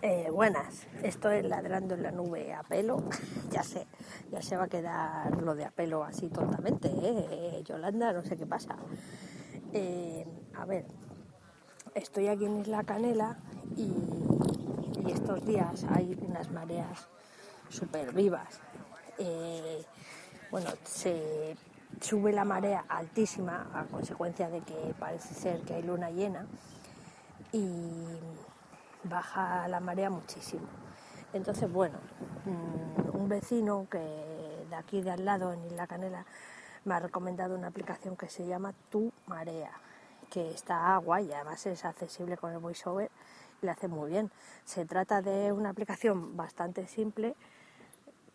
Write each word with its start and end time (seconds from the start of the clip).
Eh, 0.00 0.30
buenas, 0.30 0.86
estoy 1.02 1.42
ladrando 1.42 1.96
en 1.96 2.04
la 2.04 2.12
nube 2.12 2.54
a 2.54 2.62
pelo. 2.62 3.02
ya 3.50 3.64
sé, 3.64 3.84
ya 4.30 4.40
se 4.40 4.56
va 4.56 4.64
a 4.64 4.68
quedar 4.68 5.42
lo 5.42 5.56
de 5.56 5.64
a 5.64 5.72
pelo 5.72 6.04
así 6.04 6.28
tontamente, 6.28 6.88
¿eh? 6.88 7.64
Yolanda, 7.64 8.12
no 8.12 8.22
sé 8.22 8.36
qué 8.36 8.46
pasa. 8.46 8.76
Eh, 9.72 10.24
a 10.54 10.64
ver, 10.66 10.84
estoy 11.96 12.28
aquí 12.28 12.44
en 12.44 12.60
Isla 12.60 12.84
Canela 12.84 13.38
y, 13.76 13.90
y 15.04 15.10
estos 15.10 15.44
días 15.44 15.84
hay 15.88 16.16
unas 16.28 16.48
mareas 16.52 17.08
súper 17.68 18.12
vivas. 18.12 18.60
Eh, 19.18 19.84
bueno, 20.52 20.70
se 20.84 21.56
sube 22.00 22.32
la 22.32 22.44
marea 22.44 22.84
altísima 22.88 23.68
a 23.74 23.82
consecuencia 23.86 24.48
de 24.48 24.60
que 24.60 24.94
parece 24.96 25.34
ser 25.34 25.62
que 25.62 25.74
hay 25.74 25.82
luna 25.82 26.10
llena 26.10 26.46
y 27.50 27.66
baja 29.04 29.68
la 29.68 29.80
marea 29.80 30.10
muchísimo. 30.10 30.66
Entonces, 31.32 31.70
bueno, 31.70 31.98
mm, 32.44 33.16
un 33.16 33.28
vecino 33.28 33.86
que 33.90 33.98
de 33.98 34.76
aquí 34.76 35.00
de 35.00 35.10
al 35.10 35.24
lado, 35.24 35.52
en 35.52 35.64
Isla 35.64 35.86
Canela, 35.86 36.24
me 36.84 36.94
ha 36.94 37.00
recomendado 37.00 37.54
una 37.54 37.68
aplicación 37.68 38.16
que 38.16 38.28
se 38.28 38.46
llama 38.46 38.72
Tu 38.90 39.12
Marea, 39.26 39.72
que 40.30 40.50
está 40.50 40.94
agua 40.94 41.20
y 41.20 41.32
además 41.32 41.66
es 41.66 41.84
accesible 41.84 42.36
con 42.36 42.52
el 42.52 42.58
VoiceOver 42.58 43.10
y 43.62 43.66
le 43.66 43.72
hace 43.72 43.88
muy 43.88 44.10
bien. 44.10 44.30
Se 44.64 44.84
trata 44.86 45.20
de 45.22 45.52
una 45.52 45.70
aplicación 45.70 46.36
bastante 46.36 46.86
simple 46.86 47.34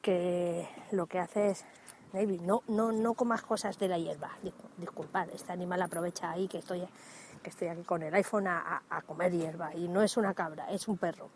que 0.02 0.68
lo 0.92 1.08
que 1.08 1.20
hace 1.20 1.52
es, 1.52 1.66
David, 2.12 2.42
no, 2.42 2.62
no, 2.68 2.92
no 2.92 3.14
comas 3.14 3.42
cosas 3.42 3.80
de 3.80 3.88
la 3.88 3.98
hierba. 3.98 4.32
Disculpad, 4.78 5.30
este 5.30 5.52
animal 5.52 5.82
aprovecha 5.82 6.30
ahí 6.30 6.48
que 6.48 6.60
estoy 6.60 6.88
que 7.44 7.50
estoy 7.50 7.68
aquí 7.68 7.84
con 7.84 8.02
el 8.02 8.14
iPhone 8.16 8.48
a, 8.48 8.82
comer 9.06 9.32
hierba 9.32 9.76
y 9.76 9.88
no 9.88 10.02
es 10.02 10.18
una 10.18 10.34
cabra, 10.34 10.72
es 10.72 10.88
un 10.88 10.98
perro. 10.98 11.30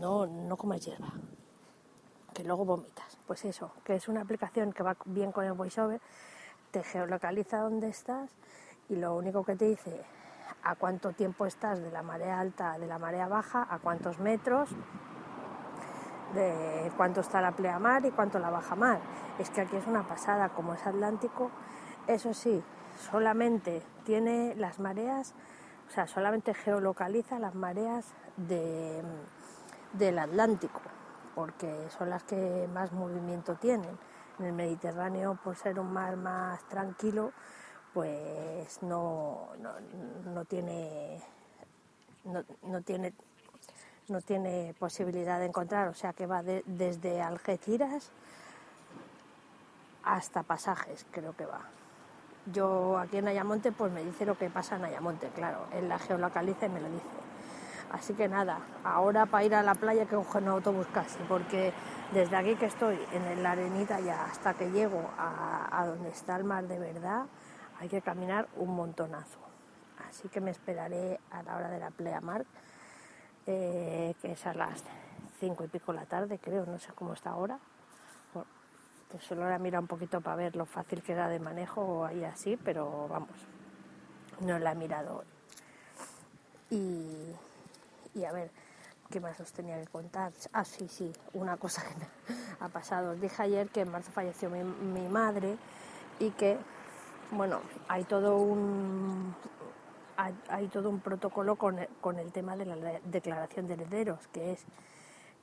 No, 0.00 0.26
no 0.26 0.56
comes 0.56 0.84
hierba, 0.84 1.12
que 2.34 2.42
luego 2.42 2.64
vomitas. 2.64 3.18
Pues 3.26 3.44
eso, 3.44 3.70
que 3.84 3.94
es 3.94 4.08
una 4.08 4.22
aplicación 4.22 4.72
que 4.72 4.82
va 4.82 4.96
bien 5.04 5.30
con 5.30 5.44
el 5.44 5.52
VoiceOver, 5.52 6.00
te 6.70 6.82
geolocaliza 6.82 7.58
dónde 7.58 7.88
estás 7.88 8.30
y 8.88 8.96
lo 8.96 9.14
único 9.14 9.44
que 9.44 9.54
te 9.54 9.66
dice 9.66 10.02
a 10.64 10.74
cuánto 10.74 11.12
tiempo 11.12 11.46
estás 11.46 11.80
de 11.80 11.90
la 11.90 12.02
marea 12.02 12.40
alta, 12.40 12.78
de 12.78 12.86
la 12.86 12.98
marea 12.98 13.28
baja, 13.28 13.66
a 13.70 13.78
cuántos 13.78 14.18
metros, 14.18 14.70
de 16.34 16.90
cuánto 16.96 17.20
está 17.20 17.40
la 17.40 17.52
pleamar 17.52 18.04
y 18.04 18.10
cuánto 18.10 18.38
la 18.38 18.50
baja 18.50 18.74
mar. 18.74 19.00
Es 19.38 19.50
que 19.50 19.60
aquí 19.60 19.76
es 19.76 19.86
una 19.86 20.06
pasada, 20.06 20.48
como 20.50 20.74
es 20.74 20.86
Atlántico, 20.86 21.50
eso 22.06 22.34
sí, 22.34 22.62
solamente 23.00 23.82
tiene 24.04 24.54
las 24.56 24.78
mareas, 24.78 25.34
o 25.88 25.92
sea, 25.92 26.06
solamente 26.06 26.54
geolocaliza 26.54 27.38
las 27.38 27.54
mareas 27.54 28.06
de, 28.36 29.02
del 29.92 30.18
Atlántico, 30.18 30.80
porque 31.34 31.88
son 31.90 32.10
las 32.10 32.22
que 32.24 32.68
más 32.72 32.92
movimiento 32.92 33.56
tienen. 33.56 33.98
En 34.38 34.46
el 34.46 34.52
Mediterráneo, 34.52 35.38
por 35.42 35.56
ser 35.56 35.78
un 35.78 35.92
mar 35.92 36.16
más 36.16 36.62
tranquilo, 36.68 37.32
pues 37.92 38.82
no, 38.82 39.48
no, 40.24 40.44
tiene 40.44 41.22
no, 42.24 42.82
tiene 42.82 43.12
no 44.08 44.20
tiene 44.20 44.74
posibilidad 44.78 45.38
de 45.38 45.46
encontrar, 45.46 45.88
o 45.88 45.94
sea 45.94 46.12
que 46.12 46.26
va 46.26 46.42
desde 46.42 47.20
Algeciras 47.20 48.10
hasta 50.02 50.42
pasajes, 50.42 51.06
creo 51.10 51.36
que 51.36 51.46
va. 51.46 51.60
Yo 52.46 52.98
aquí 52.98 53.18
en 53.18 53.28
Ayamonte, 53.28 53.70
pues 53.70 53.92
me 53.92 54.02
dice 54.02 54.24
lo 54.24 54.36
que 54.36 54.48
pasa 54.48 54.76
en 54.76 54.84
Ayamonte, 54.84 55.28
claro, 55.28 55.66
él 55.72 55.88
la 55.88 55.98
geolocaliza 55.98 56.66
y 56.66 56.68
me 56.70 56.80
lo 56.80 56.88
dice. 56.90 57.06
Así 57.92 58.14
que 58.14 58.28
nada, 58.28 58.60
ahora 58.84 59.26
para 59.26 59.44
ir 59.44 59.54
a 59.54 59.62
la 59.62 59.74
playa 59.74 60.06
que 60.06 60.14
coger 60.14 60.42
un 60.44 60.48
autobús 60.48 60.86
casi, 60.92 61.18
porque 61.28 61.72
desde 62.12 62.36
aquí 62.36 62.54
que 62.54 62.66
estoy 62.66 62.98
en 63.12 63.42
la 63.42 63.52
arenita 63.52 64.00
ya 64.00 64.24
hasta 64.24 64.54
que 64.54 64.70
llego 64.70 65.10
a, 65.18 65.84
donde 65.86 66.08
está 66.10 66.36
el 66.36 66.44
mar 66.44 66.66
de 66.66 66.78
verdad, 66.78 67.26
hay 67.78 67.88
que 67.88 68.00
caminar 68.00 68.48
un 68.56 68.74
montonazo. 68.74 69.40
Así 70.08 70.28
que 70.28 70.40
me 70.40 70.50
esperaré 70.50 71.20
a 71.30 71.42
la 71.42 71.56
hora 71.56 71.68
de 71.68 71.78
la 71.78 71.90
playa 71.90 72.20
mar, 72.20 72.46
eh, 73.46 74.14
que 74.22 74.32
es 74.32 74.46
a 74.46 74.54
las 74.54 74.82
cinco 75.40 75.64
y 75.64 75.68
pico 75.68 75.92
de 75.92 75.98
la 75.98 76.06
tarde, 76.06 76.38
creo, 76.38 76.64
no 76.66 76.78
sé 76.78 76.92
cómo 76.94 77.12
está 77.12 77.30
ahora, 77.30 77.58
pues 79.10 79.24
solo 79.24 79.42
ahora 79.42 79.58
mira 79.58 79.80
un 79.80 79.86
poquito 79.86 80.20
para 80.20 80.36
ver 80.36 80.56
lo 80.56 80.66
fácil 80.66 81.02
que 81.02 81.12
era 81.12 81.28
de 81.28 81.40
manejo 81.40 82.04
ahí 82.04 82.24
así, 82.24 82.56
pero 82.56 83.08
vamos, 83.08 83.30
no 84.40 84.58
la 84.58 84.72
he 84.72 84.74
mirado 84.74 85.18
hoy. 85.18 85.26
Y, 86.70 88.24
a 88.24 88.32
ver, 88.32 88.50
¿qué 89.10 89.18
más 89.18 89.40
os 89.40 89.52
tenía 89.52 89.80
que 89.80 89.88
contar? 89.88 90.32
Ah, 90.52 90.64
sí, 90.64 90.86
sí, 90.88 91.12
una 91.32 91.56
cosa 91.56 91.82
que 91.82 92.34
ha 92.60 92.68
pasado. 92.68 93.12
Os 93.12 93.20
dije 93.20 93.42
ayer 93.42 93.68
que 93.68 93.80
en 93.80 93.90
marzo 93.90 94.12
falleció 94.12 94.48
mi, 94.50 95.08
madre 95.08 95.56
y 96.20 96.30
que, 96.30 96.58
bueno, 97.32 97.60
hay 97.88 98.04
todo 98.04 98.36
un, 98.36 99.34
hay, 100.16 100.68
todo 100.68 100.90
un 100.90 101.00
protocolo 101.00 101.56
con 101.56 101.78
con 102.00 102.18
el 102.20 102.30
tema 102.30 102.56
de 102.56 102.66
la 102.66 102.76
declaración 103.04 103.66
de 103.66 103.74
herederos, 103.74 104.28
que 104.28 104.52
es 104.52 104.64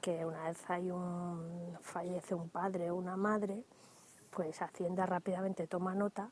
que 0.07 0.23
una 0.23 0.47
vez 0.47 0.57
hay 0.69 0.89
un 0.89 1.77
fallece 1.81 2.33
un 2.33 2.47
padre 2.47 2.91
o 2.91 2.95
una 2.95 3.17
madre, 3.17 3.61
pues 4.31 4.61
Hacienda 4.61 5.05
rápidamente 5.05 5.67
toma 5.67 5.93
nota 5.95 6.31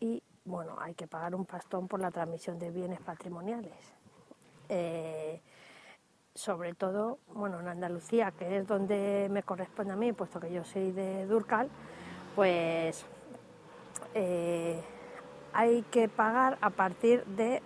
y 0.00 0.22
bueno, 0.44 0.76
hay 0.78 0.92
que 0.92 1.06
pagar 1.06 1.34
un 1.34 1.46
pastón 1.46 1.88
por 1.88 1.98
la 1.98 2.10
transmisión 2.10 2.58
de 2.58 2.70
bienes 2.70 3.00
patrimoniales. 3.00 3.72
Eh, 4.68 5.40
sobre 6.34 6.74
todo, 6.74 7.20
bueno, 7.32 7.60
en 7.60 7.68
Andalucía, 7.68 8.32
que 8.32 8.58
es 8.58 8.66
donde 8.66 9.28
me 9.30 9.42
corresponde 9.44 9.94
a 9.94 9.96
mí, 9.96 10.12
puesto 10.12 10.38
que 10.38 10.52
yo 10.52 10.62
soy 10.62 10.92
de 10.92 11.24
Durcal, 11.24 11.70
pues 12.36 13.06
eh, 14.12 14.78
hay 15.54 15.80
que 15.84 16.10
pagar 16.10 16.58
a 16.60 16.68
partir 16.68 17.24
de 17.24 17.62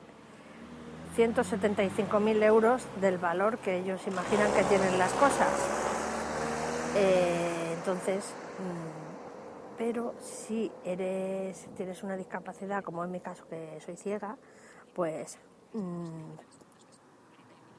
175.000 1.16 2.42
euros 2.42 2.86
del 3.00 3.16
valor 3.18 3.58
que 3.58 3.76
ellos 3.76 4.04
imaginan 4.06 4.50
que 4.52 4.62
tienen 4.64 4.98
las 4.98 5.12
cosas. 5.12 5.48
Eh, 6.96 7.74
entonces, 7.76 8.34
mm, 8.58 9.76
pero 9.78 10.14
si 10.20 10.72
eres, 10.84 11.68
tienes 11.76 12.02
una 12.02 12.16
discapacidad, 12.16 12.82
como 12.82 13.04
en 13.04 13.12
mi 13.12 13.20
caso 13.20 13.46
que 13.48 13.78
soy 13.80 13.96
ciega, 13.96 14.36
pues 14.94 15.38
mm, 15.72 16.32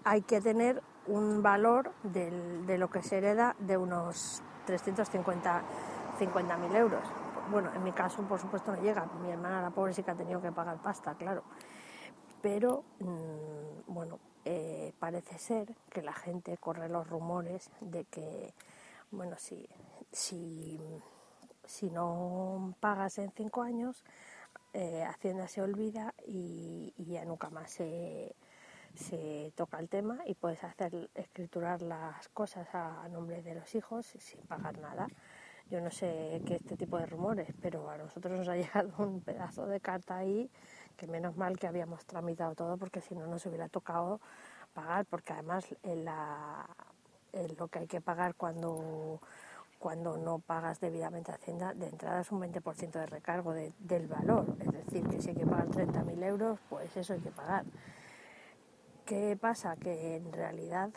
hay 0.06 0.22
que 0.22 0.40
tener 0.40 0.82
un 1.08 1.44
valor 1.44 1.92
de 2.04 2.78
lo 2.78 2.90
que 2.90 3.04
se 3.04 3.18
hereda 3.18 3.58
de 3.60 3.76
unos 3.78 4.42
350.000 4.66 6.76
euros. 6.76 7.04
Bueno, 7.52 7.70
en 7.76 7.84
mi 7.84 7.92
caso, 7.92 8.24
por 8.24 8.40
supuesto, 8.40 8.72
no 8.72 8.82
llega. 8.82 9.06
Mi 9.22 9.30
hermana, 9.30 9.62
la 9.62 9.70
pobre, 9.70 9.94
sí 9.94 10.02
que 10.04 10.12
ha 10.12 10.16
tenido 10.16 10.42
que 10.42 10.52
pagar 10.52 10.78
pasta, 10.78 11.14
claro 11.16 11.44
pero 12.46 12.84
mm, 13.00 13.92
bueno, 13.92 14.20
eh, 14.46 14.94
parece 15.00 15.40
ser 15.40 15.76
que 15.90 16.04
la 16.04 16.14
gente 16.14 16.58
corre 16.58 16.90
los 16.90 17.10
rumores 17.10 17.72
de 17.82 18.04
que, 18.06 18.54
bueno, 19.10 19.36
si, 19.40 19.68
si, 20.12 20.80
si 21.64 21.90
no 21.90 22.76
pagas 22.80 23.18
en 23.18 23.32
cinco 23.32 23.64
años, 23.64 24.06
eh, 24.74 25.04
Hacienda 25.10 25.48
se 25.48 25.64
olvida 25.64 26.14
y, 26.28 26.94
ya 27.00 27.26
nunca 27.26 27.50
más 27.50 27.72
se, 27.72 28.36
se, 28.94 29.52
toca 29.56 29.80
el 29.80 29.90
tema 29.90 30.20
y 30.28 30.36
puedes 30.36 30.64
hacer 30.64 31.10
escriturar 31.16 31.82
las 31.82 32.30
cosas 32.30 32.68
a, 32.74 33.10
nombre 33.10 33.42
de 33.42 33.56
los 33.56 33.74
hijos 33.74 34.06
sin 34.20 34.42
pagar 34.42 34.78
nada. 34.78 35.08
Yo 35.72 35.82
no 35.82 35.90
sé 35.90 36.44
qué 36.46 36.58
este 36.58 36.78
tipo 36.78 37.00
de 37.00 37.08
rumores, 37.08 37.52
pero 37.60 37.90
a 37.90 37.98
nosotros 37.98 38.38
nos 38.38 38.48
ha 38.50 38.56
llegado 38.56 38.94
un 39.00 39.22
pedazo 39.22 39.66
de 39.66 39.80
carta 39.80 40.18
ahí 40.18 40.52
que 40.96 41.08
menos 41.08 41.38
mal 41.38 41.58
que 41.58 41.68
habíamos 41.68 42.06
tramitado 42.06 42.56
todo 42.56 42.78
porque 42.78 43.02
si 43.02 43.16
no 43.16 43.28
nos 43.28 43.46
hubiera 43.46 43.70
tocado 43.70 44.20
pagar, 44.74 45.06
porque 45.06 45.34
además 45.34 45.66
la, 45.84 46.68
lo 47.58 47.68
que 47.68 47.80
hay 47.80 47.88
que 47.88 48.02
pagar 48.02 48.36
cuando, 48.36 49.20
cuando 49.80 50.18
no 50.18 50.40
pagas 50.40 50.80
debidamente 50.80 51.32
Hacienda, 51.32 51.74
de 51.74 51.88
entrada 51.88 52.22
es 52.22 52.32
un 52.32 52.42
20% 52.42 52.92
de 52.92 53.06
recargo 53.06 53.54
del 53.54 54.08
valor, 54.08 54.46
es 54.60 54.72
decir, 54.72 55.08
que 55.08 55.22
si 55.22 55.30
hay 55.30 55.36
que 55.36 55.46
pagar 55.46 55.68
30.000 55.68 56.24
euros, 56.24 56.60
pues 56.70 56.96
eso 56.98 57.14
hay 57.14 57.20
que 57.22 57.32
pagar. 57.32 57.66
¿Qué 59.06 59.38
pasa? 59.40 59.76
Que 59.76 60.16
en 60.16 60.34
realidad 60.34 60.90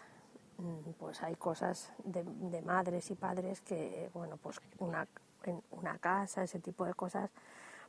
mm, 0.56 0.92
pues 0.98 1.22
hay 1.22 1.34
cosas 1.34 1.92
de, 2.04 2.24
de 2.24 2.62
madres 2.62 3.10
y 3.10 3.14
padres 3.14 3.60
que, 3.60 4.10
bueno, 4.14 4.38
pues 4.38 4.60
una, 4.78 5.06
en 5.44 5.62
una 5.70 5.98
casa, 5.98 6.42
ese 6.42 6.58
tipo 6.58 6.84
de 6.84 6.94
cosas, 6.94 7.30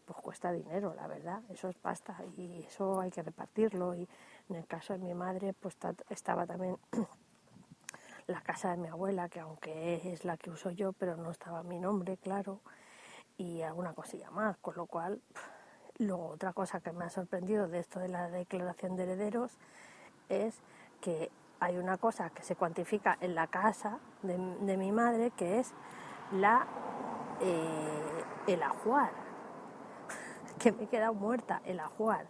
pues 0.10 0.24
cuesta 0.24 0.52
dinero, 0.52 0.96
la 0.96 1.06
verdad, 1.06 1.44
eso 1.50 1.70
es 1.70 1.78
pasta 1.78 2.18
y 2.36 2.64
eso 2.64 3.00
hay 3.00 3.12
que 3.12 3.22
repartirlo. 3.22 3.94
Y 3.94 4.10
en 4.50 4.56
el 4.56 4.66
caso 4.66 4.94
de 4.94 5.00
mi 5.00 5.14
madre, 5.14 5.54
pues 5.54 5.78
estaba 6.10 6.48
también 6.48 6.78
la 8.28 8.42
casa 8.42 8.72
de 8.72 8.78
mi 8.78 8.88
abuela, 8.88 9.30
que 9.30 9.40
aunque 9.40 10.12
es 10.12 10.26
la 10.26 10.36
que 10.36 10.50
uso 10.50 10.72
yo, 10.72 10.94
pero 10.94 11.16
no 11.16 11.30
estaba 11.30 11.62
mi 11.62 11.80
nombre, 11.80 12.18
claro, 12.18 12.60
y 13.38 13.62
alguna 13.62 13.94
cosilla 13.94 14.32
más, 14.32 14.58
con 14.58 14.76
lo 14.78 14.88
cual, 14.88 15.22
luego 16.00 16.30
otra 16.30 16.54
cosa 16.54 16.80
que 16.80 16.92
me 16.92 17.06
ha 17.06 17.10
sorprendido 17.12 17.68
de 17.68 17.78
esto 17.78 18.00
de 18.00 18.08
la 18.08 18.30
declaración 18.30 18.96
de 18.96 19.04
herederos 19.04 19.60
es 20.28 20.60
que 21.02 21.30
hay 21.60 21.78
una 21.78 21.98
cosa 21.98 22.32
que 22.32 22.42
se 22.42 22.56
cuantifica 22.56 23.16
en 23.22 23.36
la 23.36 23.46
casa 23.46 24.00
de, 24.24 24.40
mi 24.76 24.92
madre 24.92 25.30
que 25.30 25.60
es 25.60 25.72
la 26.32 26.66
eh, 27.42 28.24
el 28.48 28.64
ajuar, 28.64 29.29
que 30.60 30.74
me 30.74 30.84
he 30.84 30.88
quedado 30.88 31.14
muerta, 31.14 31.62
el 31.66 31.80
ajuar. 31.80 32.26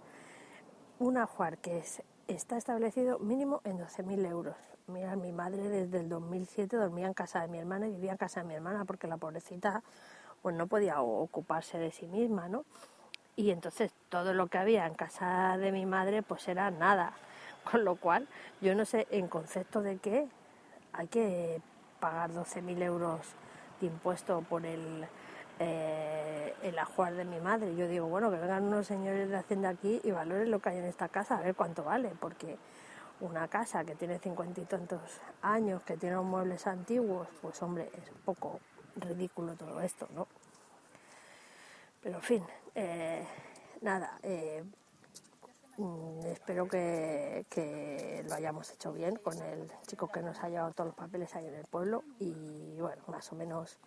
Un 1.00 1.18
ajuar 1.18 1.58
que 1.58 1.80
es, 1.80 2.04
está 2.28 2.58
establecido 2.58 3.20
mínimo 3.20 3.62
en 3.64 3.80
12.000 3.80 4.30
euros. 4.30 4.56
Mira, 4.88 5.16
mi 5.16 5.32
madre 5.32 5.68
desde 5.68 6.00
el 6.00 6.10
2007 6.10 6.78
dormía 6.78 7.08
en 7.08 7.14
casa 7.14 7.42
de 7.42 7.48
mi 7.48 7.58
hermana 7.58 7.88
y 7.88 7.92
vivía 7.92 8.12
en 8.12 8.18
casa 8.18 8.42
de 8.42 8.48
mi 8.48 8.54
hermana 8.54 8.86
porque 8.86 9.08
la 9.08 9.18
pobrecita 9.18 9.84
pues 10.42 10.56
no 10.56 10.68
podía 10.68 11.02
ocuparse 11.02 11.78
de 11.78 11.92
sí 11.92 12.08
misma, 12.08 12.48
¿no? 12.48 12.66
Y 13.36 13.52
entonces 13.52 13.92
todo 14.10 14.34
lo 14.34 14.48
que 14.48 14.58
había 14.58 14.86
en 14.86 14.94
casa 14.94 15.58
de 15.58 15.72
mi 15.72 15.86
madre 15.86 16.22
pues 16.22 16.48
era 16.48 16.70
nada. 16.72 17.14
Con 17.70 17.84
lo 17.84 17.96
cual, 17.96 18.28
yo 18.62 18.76
no 18.76 18.86
sé 18.86 19.08
en 19.12 19.28
concepto 19.28 19.82
de 19.82 19.98
qué 19.98 20.28
hay 20.94 21.08
que 21.08 21.62
pagar 22.00 22.32
12.000 22.32 22.82
euros 22.84 23.20
de 23.82 23.88
impuesto 23.88 24.42
por 24.42 24.66
el, 24.66 25.08
eh, 25.60 26.56
el 26.64 26.80
ajuar 26.80 27.14
de 27.16 27.26
mi 27.26 27.40
madre. 27.40 27.76
Yo 27.76 27.88
digo, 27.88 28.08
bueno, 28.08 28.32
que 28.32 28.38
vengan 28.38 28.64
unos 28.64 28.88
señores 28.88 29.30
de 29.30 29.38
Hacienda 29.38 29.70
aquí 29.70 30.00
y 30.04 30.12
valoren 30.12 30.50
lo 30.50 30.60
que 30.60 30.70
hay 30.70 30.78
en 30.78 30.86
esta 30.86 31.10
casa, 31.10 31.38
a 31.38 31.42
ver 31.42 31.56
cuánto 31.56 31.84
vale, 31.84 32.12
porque 32.20 32.58
una 33.22 33.48
casa 33.48 33.84
que 33.84 33.96
tiene 33.96 34.20
cincuenta 34.20 34.62
y 34.62 34.66
tantos 34.66 35.02
años, 35.42 35.84
que 35.84 35.98
tiene 35.98 36.18
muebles 36.18 36.66
antiguos, 36.68 37.28
pues 37.42 37.62
hombre, 37.62 37.90
es 37.94 38.10
un 38.10 38.22
poco 38.22 38.60
ridículo 38.96 39.56
todo 39.56 39.82
esto, 39.82 40.08
¿no? 40.16 40.28
Pero 42.02 42.16
en 42.16 42.22
fin, 42.22 42.44
eh, 42.76 43.28
nada, 43.82 44.18
eh, 44.24 44.64
mm, 45.78 46.26
espero 46.28 46.68
que, 46.68 47.46
que, 47.50 48.24
lo 48.28 48.36
hayamos 48.36 48.72
hecho 48.72 48.94
bien 48.94 49.18
con 49.18 49.38
el 49.38 49.70
chico 49.86 50.08
que 50.08 50.22
nos 50.22 50.40
ha 50.40 50.48
llevado 50.48 50.72
todos 50.72 50.88
los 50.88 50.96
papeles 50.96 51.36
ahí 51.36 51.46
en 51.46 51.56
el 51.56 51.66
pueblo 51.66 52.04
y 52.20 52.78
bueno, 52.80 53.04
más 53.08 53.30
o 53.34 53.36
menos 53.36 53.78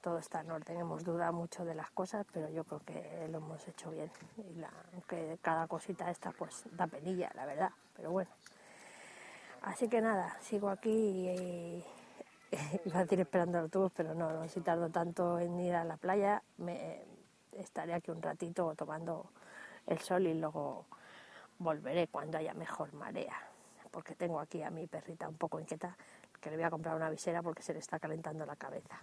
todo 0.00 0.18
está 0.18 0.40
en 0.40 0.50
orden. 0.50 0.78
Hemos 0.78 1.04
dudado 1.04 1.32
mucho 1.32 1.64
de 1.64 1.74
las 1.74 1.90
cosas, 1.90 2.26
pero 2.32 2.48
yo 2.50 2.64
creo 2.64 2.80
que 2.80 3.28
lo 3.30 3.38
hemos 3.38 3.66
hecho 3.68 3.90
bien. 3.90 4.10
Y 4.36 4.54
la, 4.54 4.70
aunque 4.92 5.38
cada 5.42 5.66
cosita 5.66 6.10
esta 6.10 6.32
pues 6.32 6.64
da 6.72 6.86
penilla, 6.86 7.30
la 7.34 7.46
verdad, 7.46 7.70
pero 7.94 8.10
bueno. 8.10 8.30
Así 9.62 9.88
que 9.88 10.00
nada, 10.00 10.36
sigo 10.40 10.70
aquí 10.70 10.90
y, 10.90 11.84
iba 12.86 12.98
a 12.98 13.02
decir 13.02 13.20
esperando 13.20 13.58
el 13.58 13.64
autobús, 13.64 13.92
pero 13.94 14.14
no, 14.14 14.32
no, 14.32 14.48
si 14.48 14.60
tardo 14.60 14.88
tanto 14.88 15.38
en 15.38 15.60
ir 15.60 15.74
a 15.74 15.84
la 15.84 15.96
playa, 15.96 16.42
me 16.56 17.04
estaré 17.52 17.92
aquí 17.94 18.10
un 18.10 18.22
ratito 18.22 18.74
tomando 18.74 19.30
el 19.86 19.98
sol 19.98 20.26
y 20.26 20.34
luego 20.34 20.86
volveré 21.58 22.08
cuando 22.08 22.38
haya 22.38 22.54
mejor 22.54 22.92
marea, 22.94 23.36
porque 23.90 24.14
tengo 24.14 24.40
aquí 24.40 24.62
a 24.62 24.70
mi 24.70 24.86
perrita 24.86 25.28
un 25.28 25.36
poco 25.36 25.60
inquieta, 25.60 25.96
que 26.40 26.50
le 26.50 26.56
voy 26.56 26.64
a 26.64 26.70
comprar 26.70 26.96
una 26.96 27.10
visera 27.10 27.42
porque 27.42 27.62
se 27.62 27.74
le 27.74 27.80
está 27.80 27.98
calentando 27.98 28.46
la 28.46 28.56
cabeza 28.56 28.98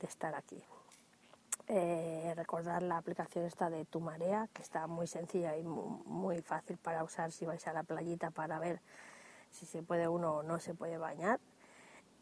de 0.00 0.06
estar 0.06 0.34
aquí. 0.34 0.62
Eh, 1.70 2.32
recordar 2.34 2.82
la 2.82 2.96
aplicación 2.96 3.44
esta 3.44 3.68
de 3.68 3.84
Tu 3.84 4.00
Marea, 4.00 4.48
que 4.54 4.62
está 4.62 4.86
muy 4.86 5.06
sencilla 5.06 5.54
y 5.56 5.64
muy, 5.64 6.40
fácil 6.40 6.78
para 6.78 7.04
usar 7.04 7.30
si 7.30 7.44
vais 7.44 7.66
a 7.66 7.74
la 7.74 7.82
playita 7.82 8.30
para 8.30 8.58
ver 8.58 8.80
si 9.50 9.66
se 9.66 9.82
puede 9.82 10.08
uno 10.08 10.36
o 10.36 10.42
no 10.42 10.60
se 10.60 10.74
puede 10.74 10.96
bañar. 10.96 11.40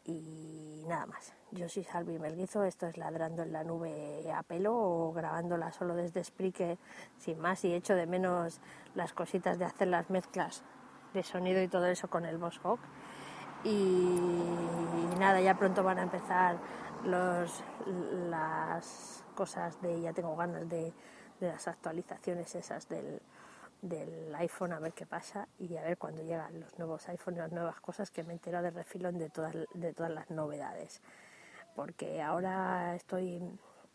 Y 0.03 0.83
nada 0.87 1.05
más. 1.05 1.33
Yo 1.51 1.69
soy 1.69 1.83
Salvi 1.85 2.19
Melguizo, 2.19 2.63
esto 2.63 2.87
es 2.87 2.97
Ladrando 2.97 3.43
en 3.43 3.53
la 3.53 3.63
Nube 3.63 4.29
a 4.33 4.43
pelo 4.43 4.75
o 4.75 5.13
grabándola 5.13 5.71
solo 5.71 5.95
desde 5.95 6.23
Spreaker 6.23 6.77
sin 7.17 7.39
más 7.39 7.63
y 7.63 7.73
echo 7.73 7.95
de 7.95 8.05
menos 8.05 8.59
las 8.95 9.13
cositas 9.13 9.59
de 9.59 9.65
hacer 9.65 9.87
las 9.87 10.09
mezclas 10.09 10.63
de 11.13 11.23
sonido 11.23 11.61
y 11.61 11.69
todo 11.69 11.85
eso 11.85 12.09
con 12.09 12.25
el 12.25 12.37
Boss 12.37 12.59
Hawk. 12.63 12.79
Y 13.63 14.19
nada, 15.19 15.39
ya 15.41 15.57
pronto 15.57 15.83
van 15.83 15.99
a 15.99 16.03
empezar 16.03 16.57
los, 17.03 17.63
las 18.29 19.23
cosas 19.35 19.81
de, 19.81 20.01
ya 20.01 20.13
tengo 20.13 20.35
ganas 20.35 20.67
de, 20.67 20.93
las 21.39 21.67
actualizaciones 21.67 22.55
esas 22.55 22.89
del, 22.89 23.21
del, 23.81 24.33
iPhone, 24.35 24.73
a 24.73 24.79
ver 24.79 24.93
qué 24.93 25.05
pasa 25.05 25.47
y 25.59 25.77
a 25.77 25.83
ver 25.83 25.97
cuando 25.97 26.23
llegan 26.23 26.59
los 26.59 26.77
nuevos 26.79 27.07
iPhones, 27.09 27.39
las 27.39 27.51
nuevas 27.51 27.79
cosas 27.79 28.09
que 28.09 28.23
me 28.23 28.33
entero 28.33 28.61
de 28.61 28.71
refilón 28.71 29.17
de 29.17 29.29
todas, 29.29 29.55
de 29.73 29.93
todas 29.93 30.11
las 30.11 30.29
novedades. 30.31 31.01
Porque 31.75 32.23
ahora 32.23 32.95
estoy 32.95 33.39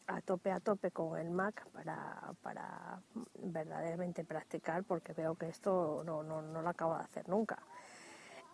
a 0.06 0.20
tope, 0.20 0.52
a 0.52 0.60
tope 0.60 0.90
con 0.92 1.18
el 1.18 1.30
Mac 1.30 1.66
para, 1.72 2.32
para 2.42 3.00
verdaderamente 3.42 4.24
practicar 4.24 4.84
porque 4.84 5.12
veo 5.12 5.34
que 5.34 5.48
esto 5.48 6.02
no, 6.04 6.22
no, 6.22 6.42
no 6.42 6.62
lo 6.62 6.68
acabo 6.68 6.96
de 6.96 7.02
hacer 7.02 7.28
nunca. 7.28 7.58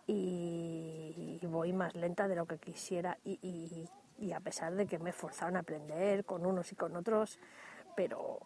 Y, 0.07 1.39
voy 1.43 1.73
más 1.73 1.95
lenta 1.95 2.27
de 2.27 2.35
lo 2.35 2.45
que 2.45 2.57
quisiera 2.57 3.17
y 3.23 3.87
a 4.33 4.39
pesar 4.39 4.75
de 4.75 4.85
que 4.85 4.99
me 4.99 5.11
forzaron 5.11 5.55
a 5.55 5.59
aprender 5.59 6.25
con 6.25 6.45
unos 6.45 6.71
y 6.71 6.75
con 6.75 6.95
otros, 6.95 7.39
pero 7.95 8.39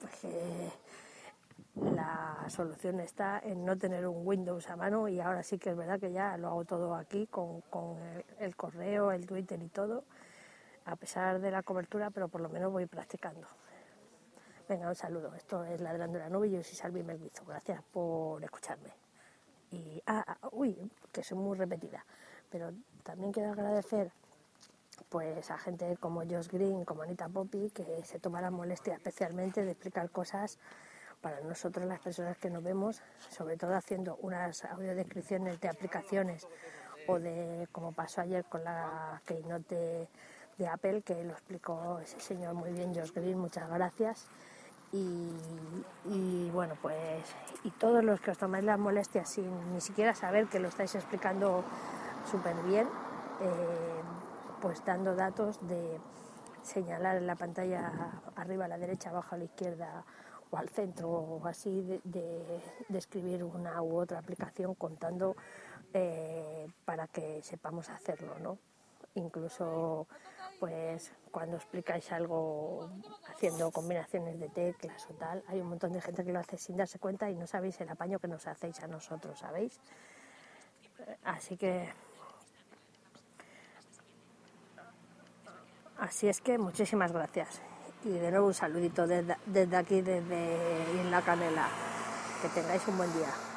pues, 0.00 0.24
eh, 0.24 0.70
la 1.74 2.44
solución 2.48 3.00
está 3.00 3.38
en 3.38 3.64
no 3.64 3.76
tener 3.76 4.06
un 4.06 4.26
Windows 4.26 4.68
a 4.68 4.76
mano 4.76 5.08
y 5.08 5.20
ahora 5.20 5.42
sí 5.42 5.58
que 5.58 5.70
es 5.70 5.76
verdad 5.76 6.00
que 6.00 6.10
ya 6.10 6.36
lo 6.36 6.48
hago 6.48 6.64
todo 6.64 6.94
aquí 6.94 7.26
con, 7.26 7.62
el, 8.38 8.56
correo, 8.56 9.12
el 9.12 9.26
Twitter 9.26 9.62
y 9.62 9.68
todo, 9.68 10.04
a 10.84 10.96
pesar 10.96 11.40
de 11.40 11.50
la 11.50 11.62
cobertura, 11.62 12.10
pero 12.10 12.28
por 12.28 12.40
lo 12.40 12.48
menos 12.48 12.72
voy 12.72 12.86
practicando. 12.86 13.46
Venga, 14.68 14.88
un 14.88 14.94
saludo. 14.94 15.34
Esto 15.34 15.64
es 15.64 15.80
Ladrando 15.80 16.18
la 16.18 16.28
Nube 16.28 16.48
y 16.48 16.50
yo 16.52 16.62
soy 16.62 16.74
Salvi 16.74 17.02
Melguizo. 17.02 17.44
Gracias 17.46 17.82
por 17.90 18.42
escucharme. 18.44 18.92
Y, 19.70 20.02
ah, 20.06 20.24
ah, 20.26 20.48
uy, 20.52 20.90
que 21.12 21.22
soy 21.22 21.38
muy 21.38 21.56
repetida, 21.56 22.04
pero 22.50 22.72
también 23.02 23.32
quiero 23.32 23.52
agradecer 23.52 24.12
pues 25.08 25.50
a 25.50 25.58
gente 25.58 25.96
como 25.98 26.20
Josh 26.20 26.48
Green, 26.48 26.84
como 26.84 27.02
Anita 27.02 27.28
Poppy, 27.28 27.70
que 27.70 28.04
se 28.04 28.18
toma 28.18 28.40
la 28.40 28.50
molestia 28.50 28.94
especialmente 28.94 29.64
de 29.64 29.72
explicar 29.72 30.10
cosas 30.10 30.58
para 31.20 31.40
nosotros 31.40 31.86
las 31.86 32.00
personas 32.00 32.36
que 32.38 32.50
nos 32.50 32.62
vemos, 32.62 33.02
sobre 33.30 33.56
todo 33.56 33.74
haciendo 33.74 34.16
unas 34.22 34.64
audiodescripciones 34.64 35.60
de 35.60 35.68
aplicaciones 35.68 36.46
o 37.06 37.18
de 37.18 37.68
como 37.72 37.92
pasó 37.92 38.20
ayer 38.20 38.44
con 38.44 38.62
la 38.64 39.20
keynote 39.26 40.08
de, 40.56 40.68
Apple, 40.68 41.02
que 41.02 41.22
lo 41.24 41.32
explicó 41.32 42.00
ese 42.00 42.20
señor 42.20 42.54
muy 42.54 42.72
bien, 42.72 42.94
Josh 42.94 43.12
Green, 43.12 43.38
muchas 43.38 43.68
gracias. 43.70 44.26
Y, 44.90 46.50
bueno, 46.50 46.74
pues, 46.80 47.22
y 47.62 47.70
todos 47.70 48.02
los 48.02 48.20
que 48.20 48.30
os 48.30 48.38
tomáis 48.38 48.64
la 48.64 48.76
molestia 48.76 49.24
sin 49.24 49.74
ni 49.74 49.80
siquiera 49.80 50.14
saber 50.14 50.46
que 50.46 50.58
lo 50.58 50.68
estáis 50.68 50.94
explicando 50.94 51.62
súper 52.30 52.56
bien, 52.62 52.88
eh, 53.40 54.02
pues 54.60 54.84
dando 54.84 55.14
datos 55.14 55.66
de 55.66 56.00
señalar 56.62 57.16
en 57.16 57.26
la 57.26 57.36
pantalla 57.36 58.20
arriba 58.36 58.66
a 58.66 58.68
la 58.68 58.78
derecha, 58.78 59.10
abajo 59.10 59.34
a 59.34 59.38
la 59.38 59.44
izquierda 59.44 60.04
o 60.50 60.56
al 60.56 60.68
centro 60.68 61.08
o 61.10 61.46
así 61.46 62.00
de, 62.04 62.62
escribir 62.94 63.44
una 63.44 63.82
u 63.82 63.98
otra 63.98 64.18
aplicación 64.18 64.74
contando 64.74 65.36
eh, 65.92 66.68
para 66.84 67.06
que 67.06 67.42
sepamos 67.42 67.88
hacerlo, 67.88 68.38
¿no? 68.38 68.58
Incluso 69.14 70.06
pues 70.60 71.12
cuando 71.30 71.56
explicáis 71.56 72.10
algo 72.12 72.90
haciendo 73.28 73.70
combinaciones 73.70 74.38
de 74.40 74.48
teclas 74.48 75.08
o 75.10 75.14
tal, 75.14 75.44
hay 75.46 75.60
un 75.60 75.68
montón 75.68 75.92
de 75.92 76.00
gente 76.00 76.24
que 76.24 76.32
lo 76.32 76.40
hace 76.40 76.58
sin 76.58 76.76
darse 76.76 76.98
cuenta 76.98 77.30
y 77.30 77.36
no 77.36 77.46
sabéis 77.46 77.80
el 77.80 77.88
apaño 77.88 78.18
que 78.18 78.28
nos 78.28 78.46
hacéis 78.46 78.80
a 78.82 78.86
nosotros, 78.88 79.38
¿sabéis? 79.38 79.80
Así 81.24 81.56
que 81.56 81.88
Así 85.98 86.28
es 86.28 86.40
que 86.40 86.58
muchísimas 86.58 87.12
gracias. 87.12 87.60
Y 88.04 88.10
de 88.10 88.30
nuevo 88.30 88.46
un 88.46 88.54
saludito 88.54 89.06
desde, 89.06 89.76
aquí, 89.76 90.00
desde 90.00 91.00
en 91.00 91.10
la 91.10 91.22
canela. 91.22 91.68
Que 92.40 92.48
tengáis 92.48 92.86
un 92.86 92.96
buen 92.96 93.12
día. 93.14 93.47